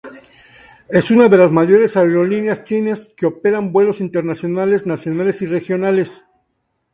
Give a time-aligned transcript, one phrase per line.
[0.89, 6.25] Es una de las mayores aerolíneas chinas que opera vuelos internacionales, nacionales y regionales.